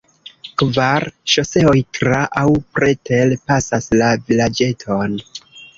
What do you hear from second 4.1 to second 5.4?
vilaĝeton.